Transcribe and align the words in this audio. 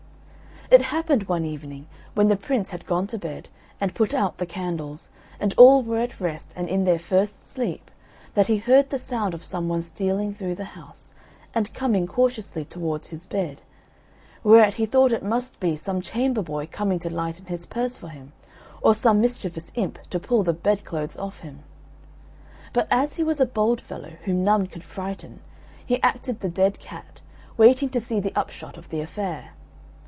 It 0.73 0.83
happened 0.83 1.23
one 1.27 1.43
evening, 1.43 1.87
when 2.13 2.29
the 2.29 2.37
Prince 2.37 2.69
had 2.69 2.85
gone 2.85 3.05
to 3.07 3.17
bed, 3.17 3.49
and 3.81 3.93
put 3.93 4.13
out 4.13 4.37
the 4.37 4.45
candles, 4.45 5.09
and 5.37 5.53
all 5.57 5.83
were 5.83 5.97
at 5.99 6.21
rest 6.21 6.53
and 6.55 6.69
in 6.69 6.85
their 6.85 6.97
first 6.97 7.49
sleep, 7.51 7.91
that 8.35 8.47
he 8.47 8.55
heard 8.55 8.89
the 8.89 8.97
sound 8.97 9.33
of 9.33 9.43
some 9.43 9.67
one 9.67 9.81
stealing 9.81 10.33
through 10.33 10.55
the 10.55 10.63
house, 10.79 11.11
and 11.53 11.73
coming 11.73 12.07
cautiously 12.07 12.63
towards 12.63 13.09
his 13.09 13.27
bed; 13.27 13.61
whereat 14.45 14.75
he 14.75 14.85
thought 14.85 15.11
it 15.11 15.23
must 15.25 15.59
be 15.59 15.75
some 15.75 16.01
chamber 16.01 16.41
boy 16.41 16.67
coming 16.71 16.99
to 16.99 17.09
lighten 17.09 17.47
his 17.47 17.65
purse 17.65 17.97
for 17.97 18.07
him, 18.07 18.31
or 18.81 18.95
some 18.95 19.19
mischievous 19.19 19.73
imp 19.75 19.99
to 20.09 20.21
pull 20.21 20.41
the 20.41 20.53
bed 20.53 20.85
clothes 20.85 21.19
off 21.19 21.41
him. 21.41 21.63
But 22.71 22.87
as 22.89 23.15
he 23.15 23.25
was 23.25 23.41
a 23.41 23.45
bold 23.45 23.81
fellow, 23.81 24.11
whom 24.23 24.45
none 24.45 24.67
could 24.67 24.85
frighten, 24.85 25.41
he 25.85 26.01
acted 26.01 26.39
the 26.39 26.47
dead 26.47 26.79
cat, 26.79 27.19
waiting 27.57 27.89
to 27.89 27.99
see 27.99 28.21
the 28.21 28.33
upshot 28.37 28.77
of 28.77 28.87
the 28.87 29.01
affair. 29.01 29.49